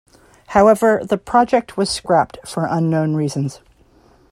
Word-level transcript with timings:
However, 0.57 1.01
the 1.03 1.19
project 1.19 1.77
was 1.77 1.87
scrapped 1.87 2.39
for 2.43 2.65
unknown 2.67 3.13
reasons. 3.13 3.59